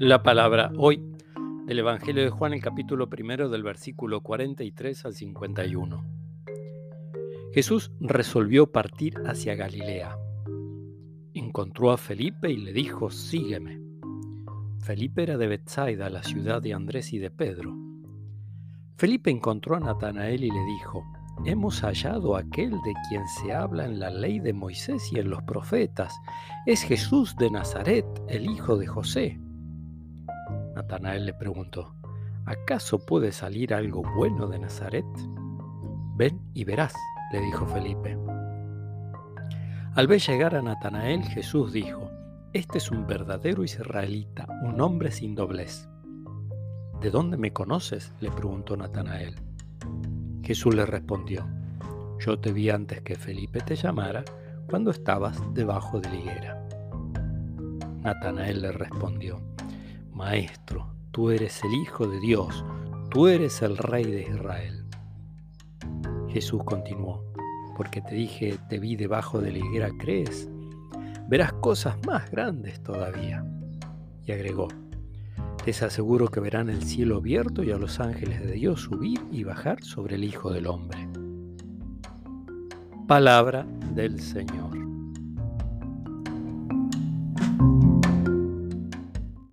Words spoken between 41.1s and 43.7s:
Jesús dijo, Este es un verdadero